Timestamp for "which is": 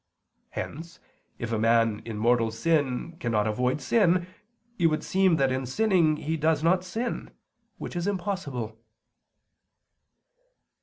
7.77-8.07